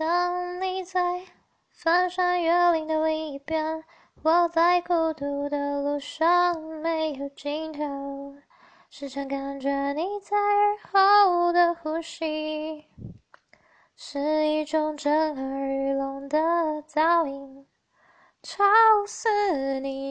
[0.00, 1.26] 当你在
[1.68, 3.84] 翻山越岭的另一边
[4.22, 8.34] 我在孤独的路上没有尽头
[8.88, 12.86] 时常感觉你在耳后的呼吸。
[13.94, 16.38] 是一种震耳欲聋的
[16.88, 17.66] 噪音
[18.42, 18.64] 吵
[19.06, 19.28] 死
[19.80, 20.09] 你